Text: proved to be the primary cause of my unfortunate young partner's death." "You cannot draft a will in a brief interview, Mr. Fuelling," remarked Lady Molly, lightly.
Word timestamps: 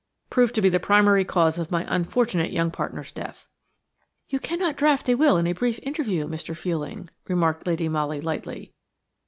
proved 0.31 0.55
to 0.55 0.63
be 0.63 0.69
the 0.69 0.79
primary 0.79 1.23
cause 1.23 1.59
of 1.59 1.69
my 1.69 1.85
unfortunate 1.87 2.51
young 2.51 2.71
partner's 2.71 3.11
death." 3.11 3.47
"You 4.29 4.39
cannot 4.39 4.75
draft 4.75 5.07
a 5.09 5.13
will 5.13 5.37
in 5.37 5.45
a 5.45 5.53
brief 5.53 5.79
interview, 5.83 6.25
Mr. 6.27 6.57
Fuelling," 6.57 7.09
remarked 7.27 7.67
Lady 7.67 7.87
Molly, 7.87 8.19
lightly. 8.19 8.73